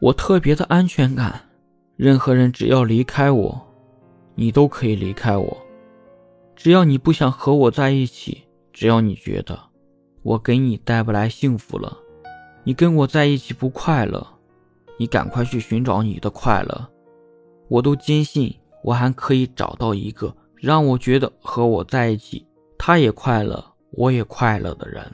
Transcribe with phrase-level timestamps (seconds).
[0.00, 1.48] 我特别的安全感。
[1.96, 3.60] 任何人只要离开我，
[4.34, 5.56] 你都可以离开我。
[6.56, 9.58] 只要你不想和我在一起，只要你觉得
[10.22, 11.94] 我给你带不来幸福了，
[12.64, 14.26] 你跟我在一起不快乐，
[14.98, 16.88] 你赶快去寻找你的快乐。
[17.68, 22.46] 我都坚信，我还可以找到一个让我觉得和我在一起，
[22.78, 25.04] 他也快乐，我也快乐的人。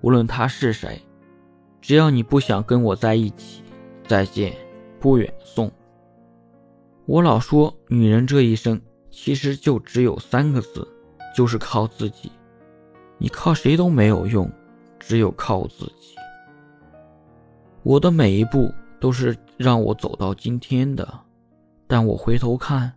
[0.00, 1.00] 无论他是谁，
[1.80, 3.62] 只要你不想跟我在一起，
[4.06, 4.52] 再见，
[5.00, 5.70] 不远送。
[7.04, 10.86] 我老说，女人这一生其实就只有三个字，
[11.36, 12.30] 就是靠自己。
[13.18, 14.50] 你靠谁都没有用，
[14.98, 16.14] 只有靠自己。
[17.82, 21.08] 我的每一步都是让我走到今天的，
[21.86, 22.92] 但我回头看，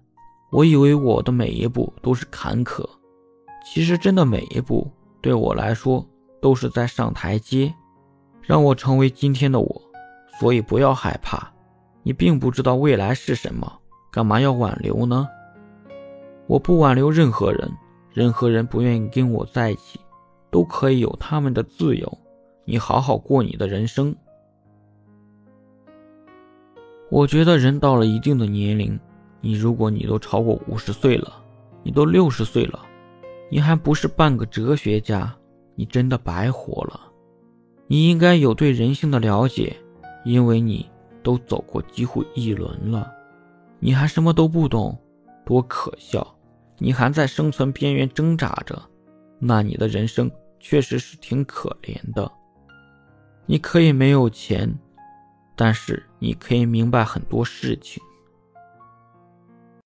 [0.51, 2.83] 我以为我的每一步都是坎坷，
[3.65, 4.89] 其实真的每一步
[5.21, 6.05] 对我来说
[6.41, 7.73] 都是在上台阶，
[8.41, 9.88] 让我成为今天的我。
[10.39, 11.51] 所以不要害怕，
[12.01, 13.69] 你并不知道未来是什么。
[14.09, 15.27] 干嘛要挽留呢？
[16.47, 17.69] 我不挽留任何人，
[18.13, 19.99] 任何人不愿意跟我在一起，
[20.49, 22.17] 都可以有他们的自由。
[22.63, 24.15] 你好好过你的人生。
[27.11, 28.97] 我觉得人到了一定的年龄，
[29.41, 31.43] 你如果你都超过五十岁了，
[31.83, 32.79] 你都六十岁了，
[33.49, 35.35] 你还不是半个哲学家，
[35.75, 36.99] 你真的白活了。
[37.87, 39.75] 你应该有对人性的了解，
[40.23, 40.89] 因为你
[41.23, 43.11] 都走过几乎一轮了。
[43.79, 44.97] 你还什么都不懂，
[45.45, 46.35] 多可笑！
[46.77, 48.81] 你还在生存边缘挣扎着，
[49.37, 52.31] 那你的人生确实是挺可怜的。
[53.45, 54.73] 你可以没有钱，
[55.55, 58.01] 但是你可以明白很多事情。